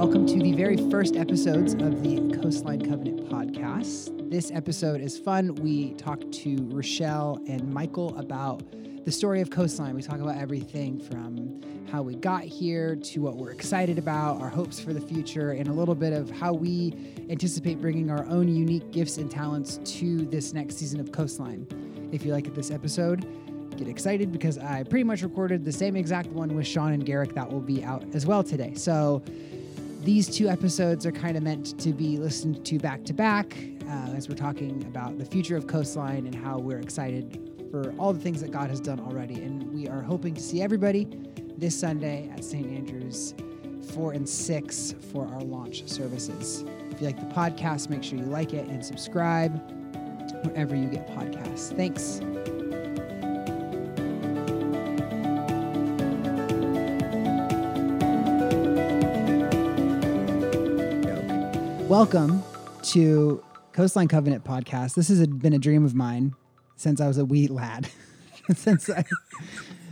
[0.00, 4.30] welcome to the very first episodes of the Coastline Covenant podcast.
[4.30, 5.54] This episode is fun.
[5.56, 8.62] We talk to Rochelle and Michael about
[9.04, 9.94] the story of Coastline.
[9.94, 11.60] We talk about everything from
[11.92, 15.68] how we got here to what we're excited about, our hopes for the future, and
[15.68, 16.94] a little bit of how we
[17.28, 21.66] anticipate bringing our own unique gifts and talents to this next season of Coastline.
[22.10, 23.26] If you like this episode,
[23.76, 27.34] get excited because I pretty much recorded the same exact one with Sean and Garrick
[27.34, 28.72] that will be out as well today.
[28.76, 29.22] So
[30.02, 34.12] these two episodes are kind of meant to be listened to back to back uh,
[34.14, 38.20] as we're talking about the future of Coastline and how we're excited for all the
[38.20, 39.34] things that God has done already.
[39.34, 41.06] And we are hoping to see everybody
[41.56, 42.66] this Sunday at St.
[42.66, 43.34] Andrews
[43.92, 46.64] 4 and 6 for our launch services.
[46.90, 49.60] If you like the podcast, make sure you like it and subscribe
[50.44, 51.76] wherever you get podcasts.
[51.76, 52.20] Thanks.
[61.90, 62.44] Welcome
[62.82, 64.94] to Coastline Covenant podcast.
[64.94, 66.36] This has been a dream of mine
[66.76, 67.88] since I was a wee lad.
[68.54, 69.02] since I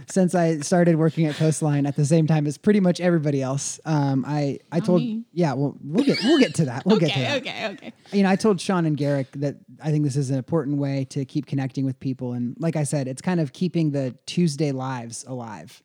[0.06, 3.80] since I started working at Coastline at the same time as pretty much everybody else.
[3.84, 5.24] Um, I I Not told me.
[5.32, 6.86] yeah, well we'll get we'll get to that.
[6.86, 7.36] We'll get to that.
[7.38, 7.92] okay, okay, okay.
[8.12, 11.04] You know, I told Sean and Garrick that I think this is an important way
[11.06, 14.70] to keep connecting with people, and like I said, it's kind of keeping the Tuesday
[14.70, 15.82] lives alive.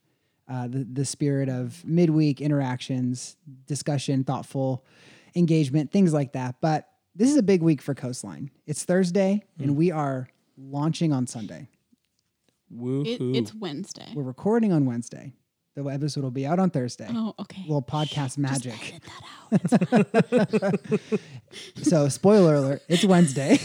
[0.47, 4.85] Uh, the the spirit of midweek interactions, discussion, thoughtful
[5.35, 6.55] engagement, things like that.
[6.61, 8.51] But this is a big week for Coastline.
[8.65, 9.75] It's Thursday, and mm.
[9.75, 11.67] we are launching on Sunday.
[12.71, 13.35] It, Woohoo.
[13.35, 14.11] it's Wednesday.
[14.15, 15.33] We're recording on Wednesday.
[15.75, 17.07] The episode will be out on Thursday.
[17.09, 17.61] Oh, okay.
[17.63, 18.93] Little podcast Just magic.
[18.93, 19.03] edit
[20.31, 21.19] that out.
[21.83, 23.59] So, spoiler alert, it's Wednesday.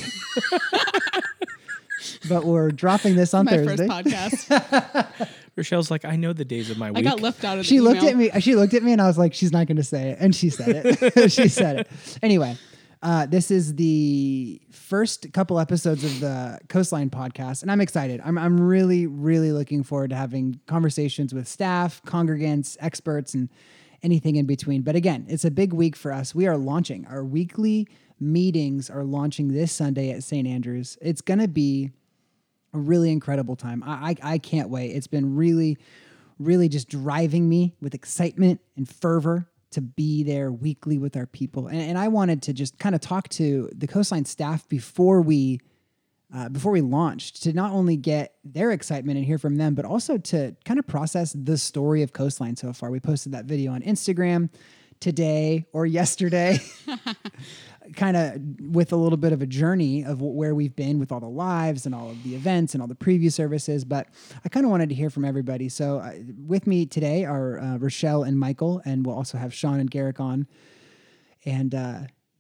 [2.28, 3.88] but we're dropping this on My Thursday.
[3.88, 5.28] first podcast.
[5.58, 6.98] Rochelle's like, I know the days of my week.
[6.98, 8.30] I got left out of the she looked at me.
[8.40, 10.34] She looked at me, and I was like, "She's not going to say it," and
[10.34, 11.32] she said it.
[11.32, 11.88] she said it.
[12.22, 12.56] Anyway,
[13.02, 18.20] uh, this is the first couple episodes of the Coastline podcast, and I'm excited.
[18.24, 23.48] I'm I'm really really looking forward to having conversations with staff, congregants, experts, and
[24.02, 24.82] anything in between.
[24.82, 26.34] But again, it's a big week for us.
[26.34, 27.88] We are launching our weekly
[28.20, 30.46] meetings are launching this Sunday at St.
[30.46, 30.98] Andrews.
[31.00, 31.92] It's going to be
[32.78, 33.82] a really incredible time.
[33.84, 34.88] I, I I can't wait.
[34.92, 35.78] It's been really,
[36.38, 41.66] really just driving me with excitement and fervor to be there weekly with our people.
[41.66, 45.60] And, and I wanted to just kind of talk to the Coastline staff before we
[46.34, 49.86] uh, before we launched to not only get their excitement and hear from them, but
[49.86, 52.90] also to kind of process the story of Coastline so far.
[52.90, 54.50] We posted that video on Instagram
[55.00, 56.60] today or yesterday.
[57.94, 58.40] kind of
[58.72, 61.86] with a little bit of a journey of where we've been with all the lives
[61.86, 63.84] and all of the events and all the preview services.
[63.84, 64.08] But
[64.44, 65.68] I kind of wanted to hear from everybody.
[65.68, 66.14] So uh,
[66.46, 70.20] with me today are uh, Rochelle and Michael, and we'll also have Sean and Garrick
[70.20, 70.46] on.
[71.44, 71.70] And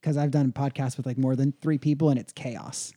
[0.00, 2.92] because I've done podcasts with like more than three people, and it's chaos.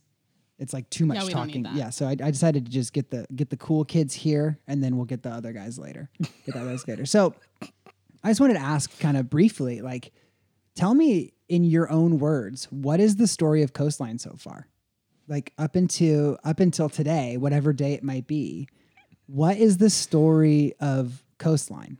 [0.59, 1.78] It's like too much Yeah, we don't need talking.
[1.78, 4.84] Yeah, so I, I decided to just get the get the cool kids here, and
[4.84, 6.09] then we'll get the other guys later.
[6.22, 7.06] Get the other guys later.
[7.07, 7.34] So
[8.23, 10.11] I just wanted to ask, kind of briefly, like,
[10.75, 14.67] tell me in your own words, what is the story of Coastline so far?
[15.28, 18.69] Like up until up until today, whatever day it might be,
[19.28, 21.97] what is the story of Coastline?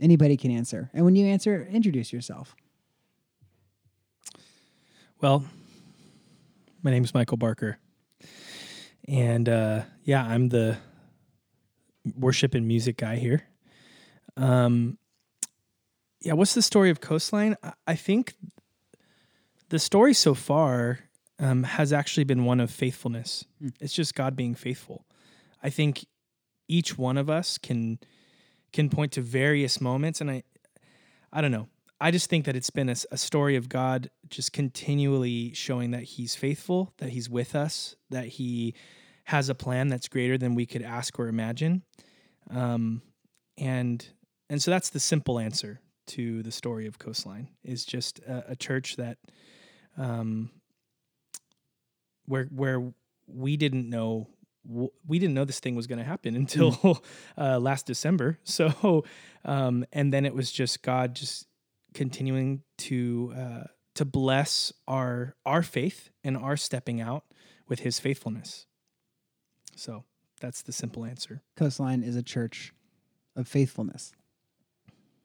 [0.00, 2.56] Anybody can answer, and when you answer, introduce yourself.
[5.20, 5.44] well,
[6.82, 7.78] my name is Michael Barker.
[9.06, 10.76] And uh, yeah, I'm the
[12.18, 13.44] worship and music guy here.
[14.36, 14.98] Um,
[16.24, 17.54] yeah, what's the story of Coastline?
[17.86, 18.34] I- think
[19.68, 21.00] the story so far
[21.38, 23.44] um, has actually been one of faithfulness.
[23.78, 25.04] It's just God being faithful.
[25.62, 26.06] I think
[26.66, 27.98] each one of us can
[28.72, 30.42] can point to various moments, and I
[31.32, 31.68] I don't know.
[32.00, 36.34] I just think that it's been a story of God just continually showing that He's
[36.34, 38.74] faithful, that He's with us, that He
[39.24, 41.82] has a plan that's greater than we could ask or imagine,
[42.50, 43.02] um,
[43.58, 44.06] and
[44.48, 48.56] and so that's the simple answer to the story of Coastline is just a, a
[48.56, 49.18] church that
[49.96, 50.50] um,
[52.26, 52.92] where where
[53.26, 54.28] we didn't know
[55.06, 57.02] we didn't know this thing was going to happen until
[57.36, 58.38] uh, last December.
[58.44, 59.04] So,
[59.44, 61.46] um, and then it was just God just
[61.92, 63.64] continuing to uh,
[63.94, 67.24] to bless our our faith and our stepping out
[67.68, 68.66] with His faithfulness.
[69.76, 70.04] So
[70.40, 71.42] that's the simple answer.
[71.56, 72.72] Coastline is a church
[73.36, 74.12] of faithfulness,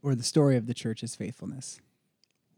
[0.02, 1.80] or the story of the church's faithfulness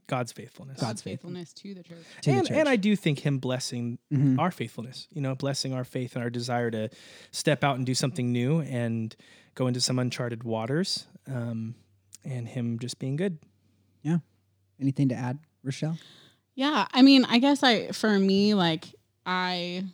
[0.08, 0.76] God's faithfulness.
[0.78, 1.98] God's God's faithfulness to the church.
[2.24, 2.58] to the and, church.
[2.58, 4.38] and I do think him blessing Mhm.
[4.40, 6.90] our faithfulness, you know, blessing our faith and our desire to
[7.32, 9.16] step out and do something new and
[9.56, 11.76] go into some uncharted waters, um,
[12.26, 13.38] and him just being good.
[14.02, 14.18] Yeah.
[14.82, 15.98] Anything to add, Rochelle?
[16.56, 18.94] Yeah, I mean, I guess I for me like
[19.26, 19.86] I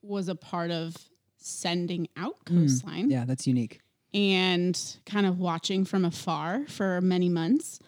[0.00, 0.96] was a part of
[1.36, 3.80] sending out Coastline Yeah, that's unique.
[4.16, 7.78] And kind of watching from afar for many months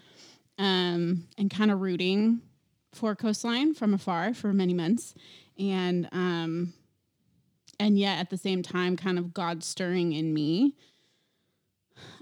[0.58, 2.42] um, and kind of rooting
[2.92, 5.14] for Coastline from afar for many months.
[5.58, 6.74] And um,
[7.80, 10.74] and yet at the same time kind of God stirring in me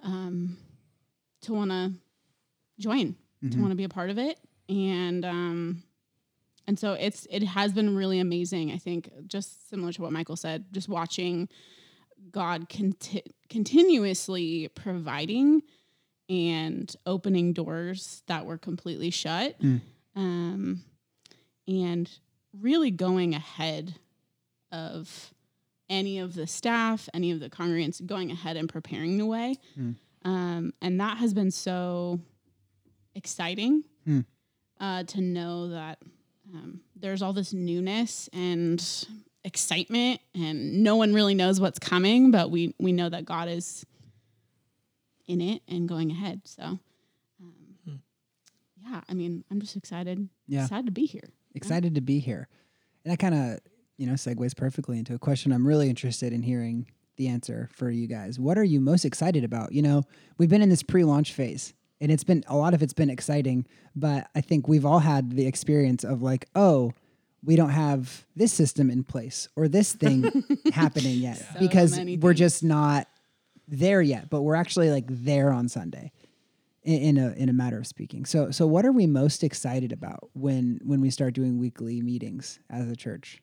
[0.05, 0.56] um,
[1.43, 1.93] to want to
[2.79, 3.17] join
[3.50, 4.38] to want to be a part of it.
[4.69, 5.82] And um
[6.69, 10.37] and so it's it has been really amazing i think just similar to what michael
[10.37, 11.49] said just watching
[12.36, 15.62] god conti- continuously providing
[16.28, 19.80] and opening doors that were completely shut Mm.
[20.14, 20.82] um
[21.66, 22.10] and
[22.52, 23.94] really going ahead
[24.70, 25.32] of
[25.88, 29.94] any of the staff any of the congregants going ahead and preparing the way Mm.
[30.24, 32.20] um and that has been so
[33.14, 34.20] exciting Hmm.
[34.78, 35.98] uh, to know that
[36.54, 38.78] um, there's all this newness and
[39.46, 43.87] excitement, and no one really knows what's coming, but we we know that God is
[45.26, 46.43] in it and going ahead.
[46.44, 46.81] So, um,
[48.84, 50.64] yeah, I mean, I'm just excited, Yeah.
[50.64, 51.28] excited to be here.
[51.54, 52.48] Excited to be here.
[53.04, 53.58] And that kind of,
[53.96, 57.90] you know, segues perfectly into a question I'm really interested in hearing the answer for
[57.90, 58.38] you guys.
[58.38, 59.72] What are you most excited about?
[59.72, 60.02] You know,
[60.38, 63.66] we've been in this pre-launch phase and it's been a lot of it's been exciting,
[63.94, 66.93] but I think we've all had the experience of like, oh,
[67.46, 70.31] we don't have this system in place or this thing
[70.72, 73.06] happening yet So because we're just not
[73.69, 76.12] there yet, but we're actually like there on Sunday
[76.82, 78.25] in, in a in a matter of speaking.
[78.26, 82.58] So so what are we most excited about when when we start doing weekly meetings
[82.69, 83.40] as a church?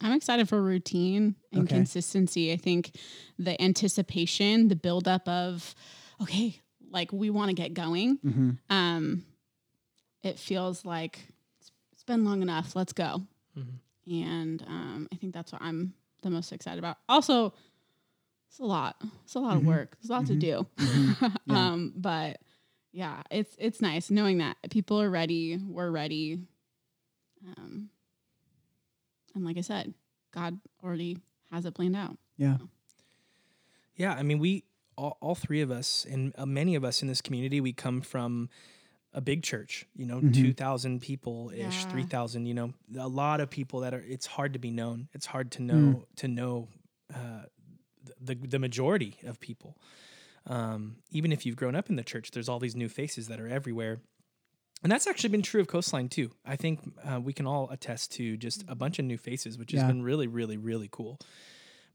[0.00, 1.76] I'm excited for routine and Okay.
[1.76, 2.52] consistency.
[2.52, 2.96] I think
[3.38, 5.74] the anticipation, the buildup of,
[6.20, 8.18] okay, like we want to get going.
[8.24, 8.50] Mm-hmm.
[8.68, 9.24] um,
[10.24, 11.18] it feels like
[12.02, 12.74] it's- been long enough.
[12.76, 13.22] Let's go.
[13.56, 13.78] Mhm.
[14.06, 16.96] And um, I think that's what I'm the most excited about.
[17.08, 17.52] Also,
[18.48, 18.96] it's a lot.
[19.24, 19.60] It's a lot Mhm.
[19.60, 19.96] of work.
[20.00, 20.26] There's a lot Mhm.
[20.28, 20.66] to do.
[20.76, 21.36] Mhm.
[21.46, 21.54] Yeah.
[21.72, 22.40] um, but
[22.92, 25.56] yeah, it's it's nice knowing that people are ready.
[25.56, 26.40] We're ready.
[27.56, 27.90] Um,
[29.34, 29.94] and like I said,
[30.32, 31.18] God already
[31.50, 32.16] has it planned out.
[32.36, 32.58] Yeah.
[33.96, 34.64] Yeah, I mean, we
[34.96, 38.00] all, all three of us and uh, many of us in this community, we come
[38.00, 38.48] from
[39.14, 39.86] a big church.
[39.94, 40.34] You know, Mhm.
[40.34, 41.90] two thousand people ish, Yeah.
[41.90, 42.46] three thousand.
[42.46, 44.00] You know, a lot of people that are.
[44.06, 45.08] It's hard to be known.
[45.12, 45.66] It's hard to Mm.
[45.66, 46.68] know to know
[47.14, 47.44] uh,
[48.20, 49.76] the the majority of people.
[50.46, 53.38] Um, even if you've grown up in the church, there's all these new faces that
[53.40, 54.00] are everywhere.
[54.82, 56.32] And that's actually been true of Coastline too.
[56.44, 59.70] I think uh, we can all attest to just a bunch of new faces, which
[59.70, 61.20] has been really, really, really cool.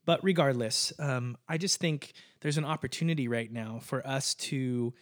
[0.06, 4.94] But regardless, um, I just think there's an opportunity right now for us to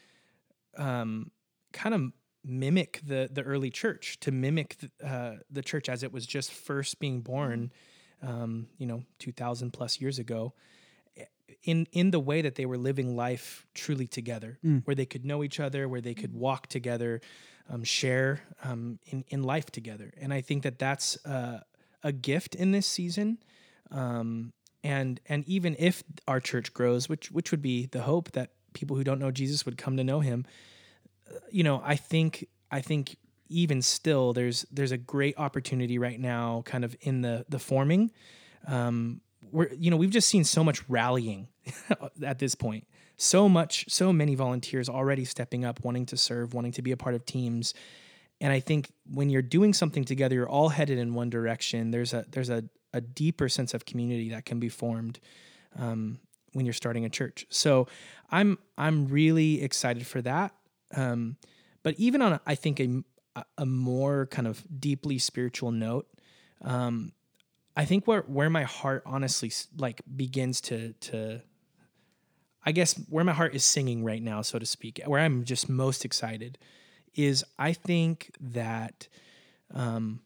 [0.77, 1.29] um,
[1.81, 2.01] kind of
[2.43, 6.49] mimic the the early church, to mimic the, uh, the church as it was just
[6.51, 7.71] first being born,
[8.21, 10.53] um, you know, two thousand plus years ago.
[11.63, 14.81] In in the way that they were living life truly together, Mm.
[14.85, 17.21] where they could know each other, where they could walk together,
[17.69, 21.59] um, share um, in in life together, and I think that that's uh,
[22.03, 23.37] a gift in this season.
[23.91, 28.49] Um, and and even if our church grows, which which would be the hope that
[28.73, 30.45] people who don't know Jesus would come to know Him,
[31.49, 33.17] you know, I think I think
[33.49, 38.11] even still, there's there's a great opportunity right now, kind of in the the forming.
[38.67, 41.47] Um, we're you know we've just seen so much rallying
[42.23, 46.71] at this point, so much, so many volunteers already stepping up, wanting to serve, wanting
[46.73, 47.73] to be a part of teams.
[48.41, 51.91] And I think when you're doing something together, you're all headed in one direction.
[51.91, 52.63] There's a there's a,
[52.93, 55.19] a deeper sense of community that can be formed
[55.77, 56.19] um,
[56.53, 57.45] when you're starting a church.
[57.49, 57.87] So
[58.31, 60.53] I'm I'm really excited for that.
[60.93, 61.37] Um,
[61.83, 63.03] but even on I think a
[63.57, 66.07] a more kind of deeply spiritual note,
[66.61, 67.11] um,
[67.75, 71.41] I think where where my heart honestly like begins to to
[72.65, 75.69] I guess where my heart is singing right now, so to speak, where I'm just
[75.69, 76.57] most excited
[77.13, 79.07] is I think that
[79.73, 80.21] um,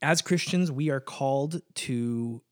[0.00, 2.42] as Christians we are called to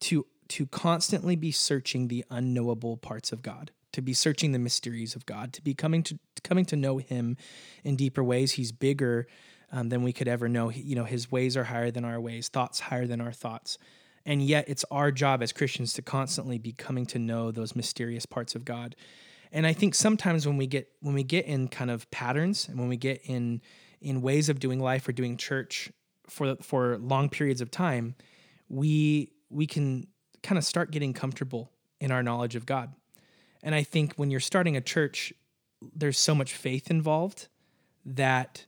[0.00, 5.16] to to constantly be searching the unknowable parts of God, to be searching the mysteries
[5.16, 7.36] of God, to be coming to coming to know Him
[7.82, 8.52] in deeper ways.
[8.52, 9.26] He's bigger
[9.72, 10.68] um, than we could ever know.
[10.68, 13.78] He- you know, His ways are higher than our ways, thoughts higher than our thoughts.
[14.26, 18.26] And yet, it's our job as Christians to constantly be coming to know those mysterious
[18.26, 18.96] parts of God.
[19.52, 22.78] And I think sometimes when we get when we get in kind of patterns and
[22.78, 23.60] when we get in
[24.00, 25.90] in ways of doing life or doing church
[26.28, 28.16] for for long periods of time,
[28.68, 30.06] we we can
[30.42, 31.70] kind of start getting comfortable
[32.00, 32.92] in our knowledge of God.
[33.64, 35.32] And I think when you're starting a church,
[35.96, 37.48] there's so much faith involved
[38.04, 38.66] that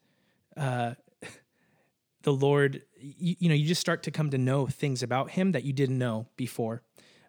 [0.56, 0.94] uh,
[2.22, 5.52] the Lord, you, you know, you just start to come to know things about Him
[5.52, 6.82] that you didn't know before.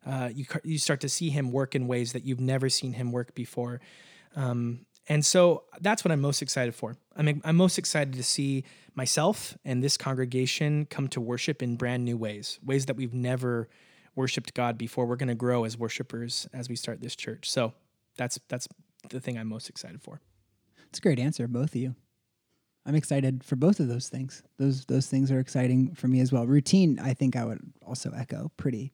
[0.05, 3.11] Uh, you you start to see Him work in ways that you've never seen Him
[3.11, 3.81] work before.
[4.35, 6.95] Um, and so that's what I'm most excited for.
[7.15, 8.63] I'm, I'm most excited to see
[8.95, 13.67] myself and this congregation come to worship in brand new ways, ways that we've never
[14.17, 15.05] worshiped God before.
[15.05, 17.49] We're going to grow as worshipers as we start this church.
[17.49, 17.73] So
[18.17, 18.67] that's that's
[19.09, 20.19] the thing I'm most excited for.
[20.89, 21.95] It's a great answer, both of you.
[22.85, 24.43] I'm excited for both of those things.
[24.57, 26.47] Those those things are exciting for me as well.
[26.47, 28.91] Routine, I think I would also echo pretty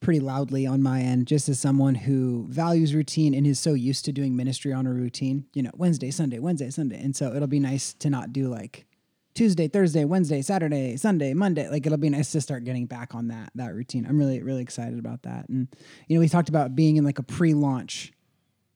[0.00, 4.04] pretty loudly on my end, just as someone who values routine and is so used
[4.04, 7.00] to doing ministry on a routine, you know, Wednesday, Sunday, Wednesday, Sunday.
[7.00, 8.86] And so it'll be nice to not do like
[9.34, 11.68] Tuesday, Thursday, Wednesday, Saturday, Sunday, Monday.
[11.68, 14.06] Like it'll be nice to start getting back on that that routine.
[14.06, 15.48] I'm really, really excited about that.
[15.48, 15.68] And
[16.08, 18.12] you know, we talked about being in like a pre-launch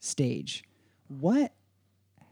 [0.00, 0.64] stage.
[1.06, 1.52] What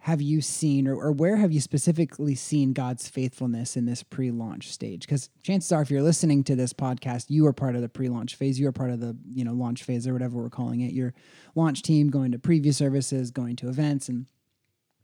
[0.06, 4.30] have you seen, or, or where have you specifically seen God's faithfulness in this pre
[4.30, 5.00] launch stage?
[5.00, 8.09] Because chances are, if you're listening to this podcast, you are part of the pre
[8.09, 8.61] launch phase.
[8.61, 10.92] You are part of the you know launch phase or whatever we're calling it.
[10.92, 11.12] Your
[11.56, 14.26] launch team going to preview services, going to events, and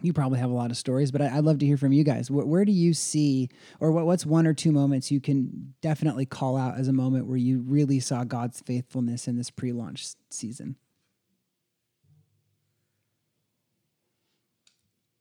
[0.02, 2.04] you probably have a lot of stories, but I, would love to hear from you
[2.04, 2.30] guys.
[2.30, 3.48] Where, where do you see,
[3.80, 7.26] or what, what's one or two moments you can definitely call out as a moment
[7.26, 10.76] where you really saw God's faithfulness in this pre launch season?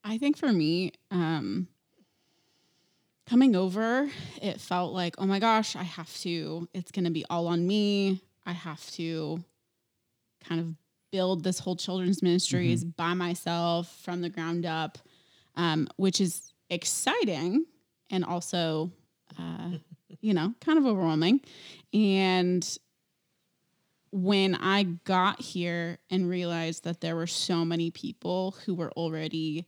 [0.04, 1.68] I think for me, um,
[3.30, 4.10] coming over,
[4.42, 7.66] it felt like, oh my gosh, I have to, it's going to be all on
[7.66, 8.22] me.
[8.46, 9.44] I have to
[10.44, 10.68] kind of
[11.12, 12.92] build this whole children's ministries mm-hmm.
[12.98, 14.98] by myself from the ground up,
[15.56, 17.66] um, which is exciting
[18.10, 18.92] and also,
[19.40, 19.72] uh,
[20.22, 21.42] you know, kind of overwhelming.
[21.94, 22.68] And
[24.12, 29.66] when I got here and realized that there were so many people who were already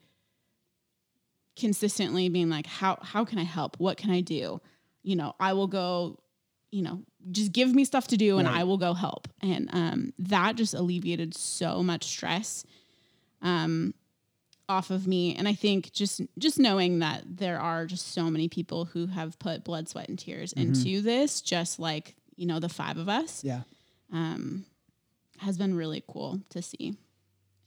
[1.56, 4.60] consistently being like how how can i help what can i do
[5.04, 6.18] you know i will go
[6.72, 8.62] you know just give me stuff to do and right.
[8.62, 12.66] i will go help and um, that just alleviated so much stress
[13.42, 13.94] um,
[14.70, 18.48] off of me and i think just just knowing that there are just so many
[18.48, 20.70] people who have put blood sweat and tears mm-hmm.
[20.70, 23.62] into this just like you know the five of us yeah
[24.12, 24.66] um,
[25.40, 26.96] has been really cool to see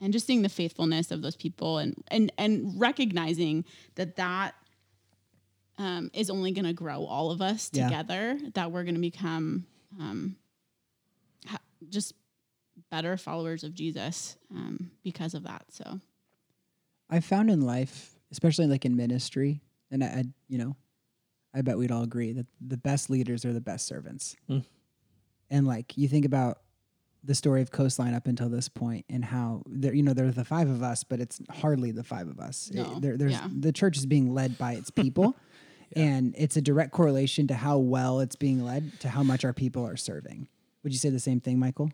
[0.01, 4.53] and just seeing the faithfulness of those people and and and recognizing that that
[5.77, 8.49] um, is only going to grow all of us together yeah.
[8.53, 9.65] that we're going to become
[9.99, 10.35] um,
[11.45, 12.13] ha- just
[12.91, 15.99] better followers of jesus um, because of that so
[17.09, 20.75] i found in life especially like in ministry and I, I, you know
[21.53, 24.63] i bet we'd all agree that the best leaders are the best servants mm.
[25.49, 26.59] and like you think about
[27.27, 30.45] the story of Coastline up until this point and how there, you know, there's the
[30.45, 32.71] five of us, but it's hardly the five of us.
[32.73, 32.83] No.
[32.83, 33.47] It, there, there's yeah.
[33.53, 35.35] the church is being led by its people,
[35.95, 36.03] yeah.
[36.03, 39.53] and it's a direct correlation to how well it's being led to how much our
[39.53, 40.47] people are serving.
[40.83, 41.91] Would you say the same thing, Michael?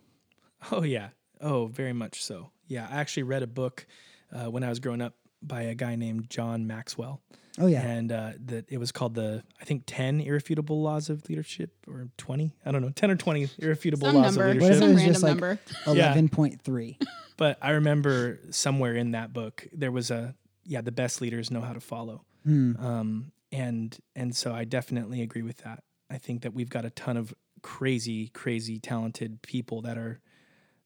[0.71, 1.09] Oh yeah,
[1.41, 2.51] oh very much so.
[2.67, 3.85] Yeah, I actually read a book
[4.31, 7.21] uh, when I was growing up by a guy named John Maxwell,
[7.59, 11.27] Oh yeah, and uh, that it was called the I think ten irrefutable laws of
[11.29, 14.49] leadership or twenty I don't know ten or twenty irrefutable Some laws number.
[14.49, 14.81] of leadership.
[14.81, 16.97] What if it was just like eleven point three?
[17.37, 20.33] But I remember somewhere in that book there was a
[20.65, 22.75] yeah the best leaders know how to follow, hmm.
[22.79, 25.83] um, and and so I definitely agree with that.
[26.09, 30.19] I think that we've got a ton of crazy crazy talented people that are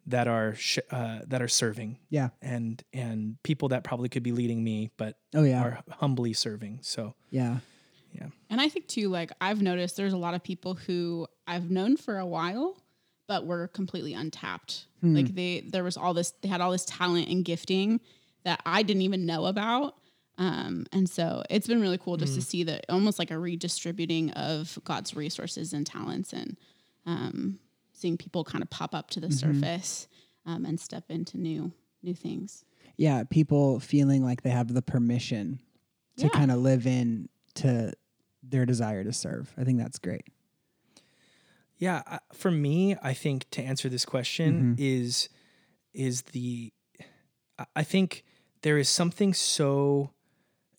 [0.05, 1.97] that are sh- uh, that are serving.
[2.09, 6.33] Yeah, and and people that probably could be leading me, but oh yeah, are humbly
[6.33, 6.79] serving.
[6.83, 7.57] So yeah,
[8.13, 8.27] yeah.
[8.50, 11.97] And I think too, like I've noticed, there's a lot of people who I've known
[11.97, 12.77] for a while,
[13.27, 14.88] but were completely untapped.
[15.01, 15.15] Hmm.
[15.15, 18.00] Like they, there was all this, they had all this talent and gifting
[18.43, 19.95] that I didn't even know about.
[20.38, 22.36] Um, and so it's been really cool just mm.
[22.36, 26.58] to see that almost like a redistributing of God's resources and talents and
[27.06, 27.60] um,
[27.94, 29.60] seeing people kind of pop up to the mm-hmm.
[29.60, 30.08] surface
[30.46, 31.72] um, and step into new
[32.03, 32.63] new things.
[32.98, 35.60] Yeah, people feeling like they have the permission
[36.17, 36.29] to yeah.
[36.29, 37.94] kind of live in to
[38.44, 39.51] their desire to serve.
[39.58, 40.25] I think that's great.
[41.77, 44.74] Yeah, for me, I think to answer this question mm-hmm.
[44.77, 45.29] is
[45.94, 46.72] is the
[47.75, 48.24] I think
[48.62, 50.12] there is something so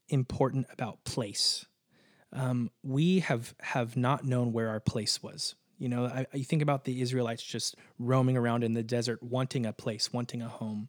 [0.08, 1.66] important about place.
[2.32, 6.60] Um, we have have not known where our place was you know, I, I think
[6.60, 10.88] about the Israelites just roaming around in the desert, wanting a place, wanting a home.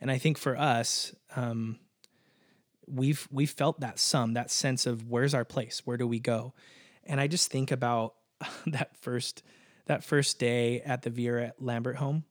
[0.00, 1.78] And I think for us, um,
[2.86, 6.52] we've we've felt that some that sense of where's our place, where do we go?
[7.04, 8.14] And I just think about
[8.66, 9.42] that first
[9.86, 12.24] that first day at the Vera Lambert home,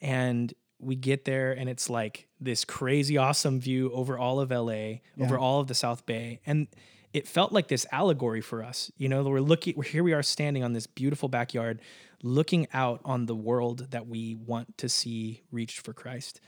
[0.00, 0.52] and
[0.84, 5.38] we get there and it's like this crazy awesome view over all of LA, over
[5.38, 6.40] all of the South Bay.
[6.46, 6.68] And
[7.12, 8.90] it felt like this allegory for us.
[8.96, 11.80] You know, we're looking here we are standing on this beautiful backyard
[12.22, 16.40] looking out on the world that we want to see reached for Christ.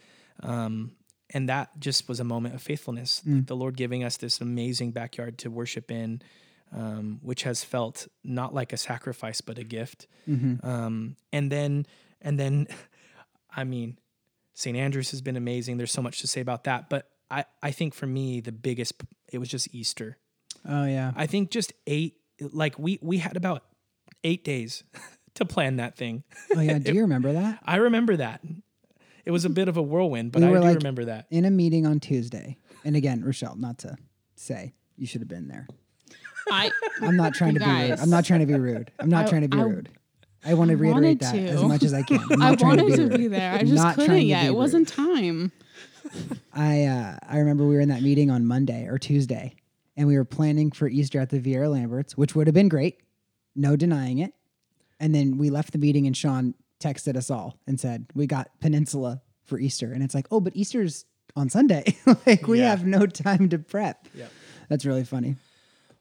[0.43, 0.93] Um,
[1.31, 3.23] and that just was a moment of faithfulness.
[3.37, 6.23] Like the Lord giving us this amazing backyard to worship in,
[6.73, 10.07] um, which has felt not like a sacrifice but a gift.
[10.67, 11.87] Um, and then,
[12.23, 12.69] and then,
[13.57, 13.99] I mean,
[14.57, 14.77] St.
[14.77, 15.77] Andrews has been amazing.
[15.77, 18.95] There's so much to say about that, but I, I think for me the biggest
[19.33, 20.17] it was just Easter.
[20.69, 21.13] Oh yeah.
[21.15, 23.63] I think just eight like we we had about
[24.25, 24.83] eight days
[25.35, 26.25] to plan that thing.
[26.57, 26.79] Oh yeah.
[26.79, 27.61] Do you remember that?
[27.65, 28.41] I remember that.
[29.27, 31.27] It was a bit of a whirlwind, but We I were do like- remember that.
[31.31, 33.97] In a meeting on Tuesday, and again, Rochelle, not to
[34.37, 35.67] say you should have been there.
[36.51, 36.71] I
[37.03, 37.99] I'm not trying to be rude.
[38.01, 38.91] I'm not trying to be rude.
[39.01, 39.89] I'm not I- trying to be I- rude.
[40.47, 41.39] I want to reiterate wanted that to.
[41.49, 42.21] as much as I can.
[42.31, 43.53] I'm I not trying wanted to to be, be there.
[43.53, 44.45] I just not couldn't trying to yet.
[44.45, 44.57] It rude.
[44.57, 45.53] wasn't time.
[46.55, 49.55] I uh, I remember we were in that meeting on Monday or Tuesday,
[49.97, 53.01] and we were planning for Easter at the Vieira Lamberts, which would have been great,
[53.55, 54.33] no denying it.
[55.01, 58.49] And then we left the meeting, and Sean texted us all and said, "We got
[58.61, 61.97] Peninsula for Easter," and it's like, "Oh, but Easter's on Sunday.
[62.27, 62.71] like we Yeah.
[62.71, 64.31] have no time to prep." Yep.
[64.69, 65.37] That's really funny.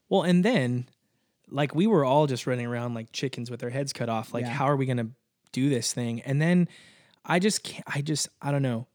[0.07, 0.85] Well, and then
[1.55, 4.33] like we were all just running around like chickens with our heads cut off.
[4.33, 4.51] Like, Yeah.
[4.51, 5.07] how are we gonna
[5.53, 6.19] do this thing?
[6.21, 6.67] And then
[7.24, 8.88] I just can't I just I don't know.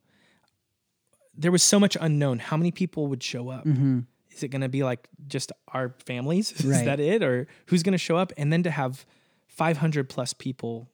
[1.34, 2.38] There was so much unknown.
[2.38, 3.64] How many people would show up?
[3.64, 4.00] Mm-hmm.
[4.30, 6.52] Is it gonna be like just our families?
[6.60, 7.22] Is that it?
[7.22, 8.30] Or who's gonna show up?
[8.36, 9.06] And then to have
[9.48, 10.90] five hundred plus people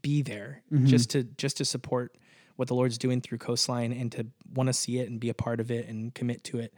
[0.00, 0.86] be there mm-hmm.
[0.86, 2.16] just to just to support
[2.56, 5.34] what the Lord's doing through Coastline and to want to see it and be a
[5.34, 6.72] part of it and commit to it.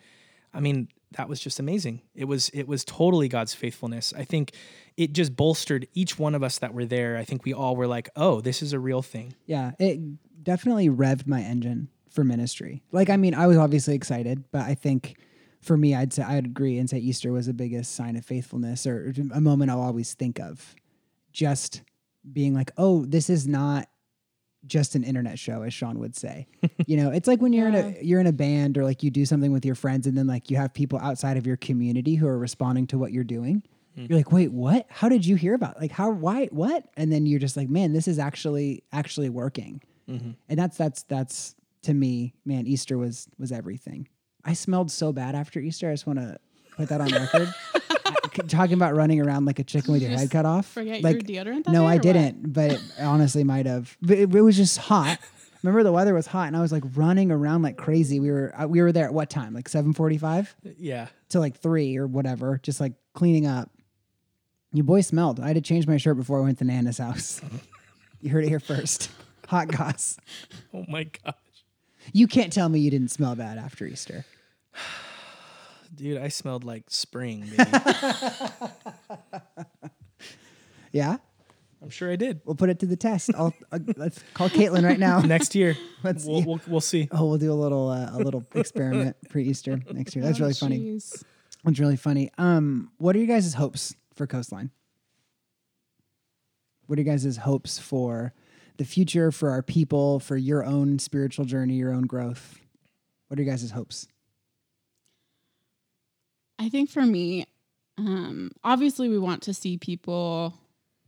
[0.54, 2.02] I mean, that was just amazing.
[2.14, 4.12] It was it was totally God's faithfulness.
[4.16, 4.52] I think
[4.96, 7.16] it just bolstered each one of us that were there.
[7.16, 10.00] I think we all were like, "Oh, this is a real thing." Yeah, it
[10.42, 12.82] definitely revved my engine for ministry.
[12.92, 15.16] Like, I mean, I was obviously excited, but I think
[15.60, 18.86] for me, I'd say I'd agree and say Easter was the biggest sign of faithfulness
[18.86, 20.74] or a moment I'll always think of.
[21.32, 21.82] Just
[22.32, 23.88] being like, oh, this is not
[24.66, 26.46] just an internet show, as Sean would say.
[26.86, 29.10] you know, it's like when you're in a you're in a band or like you
[29.10, 32.14] do something with your friends, and then like you have people outside of your community
[32.14, 33.62] who are responding to what you're doing.
[33.96, 34.06] Mm-hmm.
[34.08, 34.86] You're like, wait, what?
[34.88, 35.80] How did you hear about?
[35.80, 36.10] Like, how?
[36.10, 36.46] Why?
[36.46, 36.84] What?
[36.96, 39.82] And then you're just like, man, this is actually actually working.
[40.08, 40.30] Mm-hmm.
[40.48, 42.66] And that's that's that's to me, man.
[42.66, 44.08] Easter was was everything.
[44.44, 45.88] I smelled so bad after Easter.
[45.88, 46.38] I just want to
[46.76, 47.54] put that on record.
[48.38, 50.66] I- talking about running around like a chicken with your head cut off.
[50.66, 53.96] forget like, your deodorant that No, day, I didn't, but it honestly might have.
[54.02, 55.18] But it, it was just hot.
[55.62, 58.20] Remember the weather was hot, and I was like running around like crazy.
[58.20, 59.54] We were uh, we were there at what time?
[59.54, 61.06] Like seven forty five Yeah.
[61.30, 63.70] to like three or whatever, just like cleaning up.
[64.72, 65.40] Your boy smelled.
[65.40, 67.40] I had to change my shirt before I went to Nana's house.
[68.20, 69.10] you heard it here first.
[69.48, 70.18] Hot goss.
[70.74, 71.34] Oh my gosh.
[72.12, 74.26] You can't tell me you didn't smell bad after Easter.
[75.94, 77.70] Dude, I smelled like spring, baby.
[80.92, 81.16] Yeah,
[81.82, 82.40] I'm sure I did.
[82.44, 83.30] we'll put it to the test.
[83.36, 85.18] I'll, uh, let's call Caitlin right now.
[85.20, 86.46] Next year, Let's we'll, see.
[86.46, 87.08] we'll, we'll see.
[87.10, 90.24] Oh, we'll do a little uh, a little experiment pre Easter next year.
[90.24, 90.78] That's Oh, really funny.
[90.78, 91.24] jeez.
[91.64, 92.30] That's really funny.
[92.38, 94.70] Um, what are you guys' hopes for Coastline?
[96.86, 98.34] What are you guys' hopes for
[98.76, 102.60] the future, for our people, for your own spiritual journey, your own growth?
[103.28, 104.06] What are you guys' hopes?
[106.58, 107.46] I think for me,
[107.98, 110.54] um, obviously we want to see people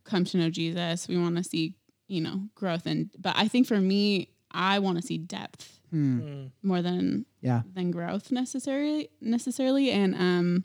[0.04, 1.08] come to know Jesus.
[1.08, 1.74] We want to see,
[2.08, 6.50] you know, growth and but I think for me, I want to see depth Mm.
[6.62, 7.62] more than Yeah.
[7.74, 9.90] than growth necessarily necessarily.
[9.92, 10.64] And um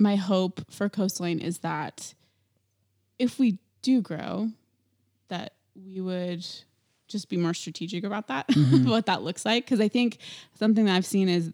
[0.00, 2.14] my hope for Coastline is that
[3.18, 4.50] if we do grow,
[5.28, 6.44] that we would
[7.06, 8.46] just be more strategic about that,
[8.82, 9.64] what that looks like.
[9.66, 10.18] Cause I think
[10.58, 11.52] something that I've seen is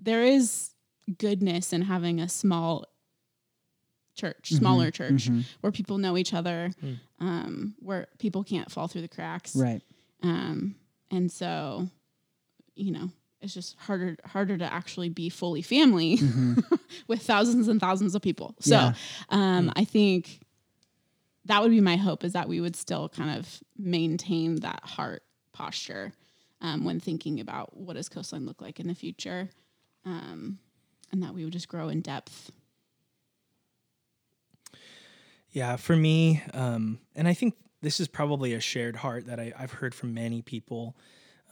[0.00, 0.70] there is
[1.18, 2.86] goodness in having a small
[4.16, 5.28] church, smaller church,
[5.60, 6.70] where people know each other,
[7.18, 9.56] um, where people can't fall through the cracks.
[9.56, 9.82] Right.
[10.22, 10.76] Um,
[11.10, 11.88] and so,
[12.76, 16.18] you know, it's just harder harder to actually be fully family
[17.08, 18.54] with thousands and thousands of people.
[18.60, 18.94] So, Yeah.
[19.28, 20.40] um, I think
[21.46, 25.22] that would be my hope is that we would still kind of maintain that heart
[25.52, 26.12] posture
[26.62, 29.50] um, when thinking about what does coastline look like in the future,
[30.06, 30.58] um,
[31.14, 32.50] and that we would just grow in depth.
[35.52, 39.52] Yeah, for me, um, and I think this is probably a shared heart that I,
[39.56, 40.96] I've heard from many people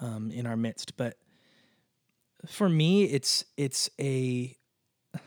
[0.00, 0.96] um, in our midst.
[0.96, 1.16] But
[2.46, 4.56] for me, it's it's a,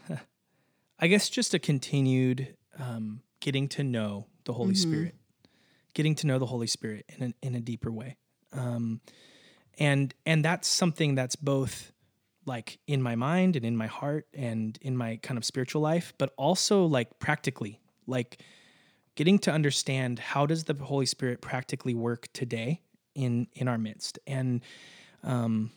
[0.99, 5.15] I guess, just a continued um, getting to know the Holy Spirit,
[5.93, 8.17] getting to know the Holy Spirit in a, in a deeper way.
[8.51, 8.99] Um,
[9.79, 11.93] and and that's something that's both
[12.45, 16.13] like in my mind and in my heart and in my kind of spiritual life,
[16.17, 18.41] but also like practically, like
[19.15, 22.81] getting to understand how does the Holy Spirit practically work today
[23.13, 24.19] in in our midst.
[24.27, 24.61] And
[25.23, 25.71] um,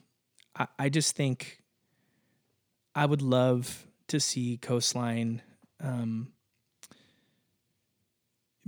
[0.55, 1.63] I, I just think
[2.95, 5.43] I would love to see Coastline
[5.81, 6.33] um,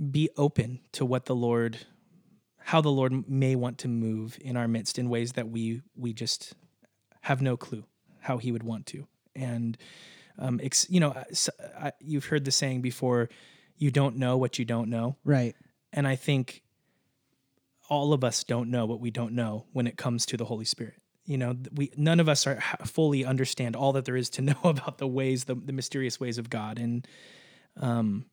[0.09, 1.77] be open to what the Lord,
[2.57, 6.13] how the Lord may want to move in our midst in ways that we we
[6.13, 6.53] just
[7.21, 7.83] have no clue
[8.21, 9.07] how He would want to.
[9.35, 9.77] And
[10.39, 11.13] um, ex, you know,
[11.79, 13.29] I, you've heard the saying before:
[13.77, 15.55] "You don't know what you don't know." Right.
[15.93, 16.63] And I think
[17.89, 20.63] all of us don't know what we don't know when it comes to the Holy
[20.63, 20.95] Spirit.
[21.25, 24.59] You know, we none of us are fully understand all that there is to know
[24.63, 27.07] about the ways, the, the mysterious ways of God, and
[27.77, 28.25] um,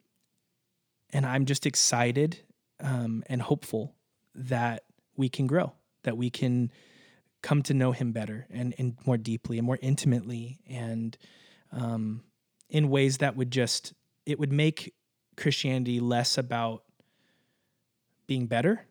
[1.12, 2.40] and I'm just excited
[2.80, 3.94] um, and hopeful
[4.34, 4.84] that
[5.16, 5.72] we can grow,
[6.04, 6.70] that we can
[7.42, 11.16] come to know Him better and, and more deeply and more intimately, and
[11.72, 12.22] um,
[12.68, 13.92] in ways that would just
[14.26, 14.94] it would make
[15.36, 16.84] Christianity less about
[18.26, 18.86] being better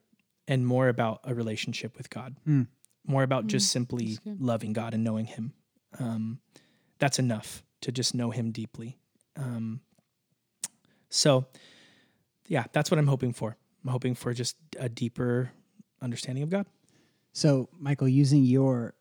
[0.48, 2.68] and more about a relationship with God, mm.
[3.06, 3.48] more about mm.
[3.48, 5.54] just simply loving God and knowing Him.
[6.00, 6.40] Um,
[7.00, 8.98] that's enough to just know Him deeply.
[9.36, 9.82] Um,
[11.10, 11.46] so
[12.48, 13.56] yeah, that's what I'm hoping for.
[13.84, 15.52] I'm hoping for just a deeper
[16.02, 16.66] understanding of God.
[17.38, 18.96] So, Michael, using your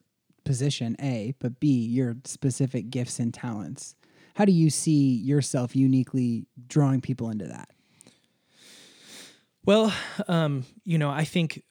[0.44, 3.94] position, A, but B, your specific gifts and talents,
[4.35, 7.70] how do you see yourself uniquely drawing people into that?
[9.64, 9.90] Well,
[10.29, 11.62] um, you know, I think,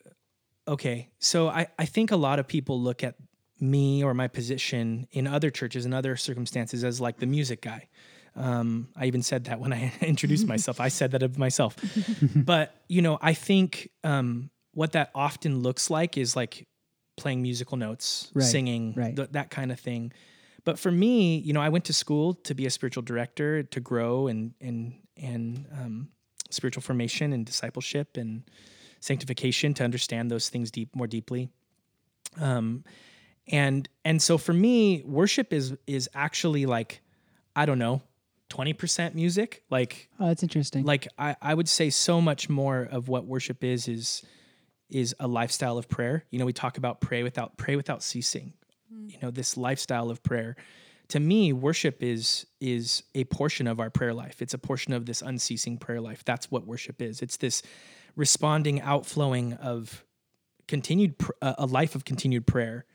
[0.68, 3.14] okay, so I, I think a lot of people look at
[3.60, 7.90] me or my position in other churches and other circumstances as like the music guy.
[8.36, 10.82] Um, I even said that when I introduced myself.
[10.82, 11.76] I said that of myself.
[12.36, 16.68] but, you know, I think um, what that often looks like is like
[17.18, 19.16] playing musical notes, right, singing, right.
[19.16, 20.12] Th- that kind of thing.
[20.66, 23.80] But for me, you know, I went to school to be a spiritual director, to
[23.80, 26.10] grow and and and um,
[26.50, 28.44] spiritual formation and discipleship and
[29.00, 31.50] sanctification to understand those things deep more deeply.
[32.40, 32.84] Um,
[33.48, 37.02] and and so for me, worship is is actually like
[37.56, 38.02] I don't know
[38.50, 43.10] 20% music like oh that's interesting like I, I would say so much more of
[43.10, 44.24] what worship is is
[44.90, 46.26] is a lifestyle of prayer.
[46.30, 48.54] You know we talk about pray without pray without ceasing.
[48.94, 49.12] Mm.
[49.12, 50.56] you know this lifestyle of prayer.
[51.10, 54.42] To me worship is is a portion of our prayer life.
[54.42, 56.24] It's a portion of this unceasing prayer life.
[56.26, 57.22] That's what worship is.
[57.22, 57.62] It's this
[58.16, 60.04] responding outflowing of
[60.68, 62.86] continued pr- a life of continued prayer.